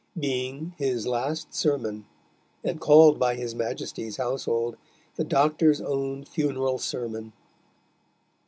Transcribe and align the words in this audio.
Being 0.19 0.73
his 0.79 1.05
last 1.05 1.53
Sermon, 1.53 2.07
and 2.63 2.81
called 2.81 3.19
by 3.19 3.35
his 3.35 3.53
Maiesties 3.53 4.17
houshold 4.17 4.73
The 5.15 5.23
Doctor's 5.23 5.79
owne 5.79 6.25
Funerall 6.25 6.79
Sermon. 6.79 7.33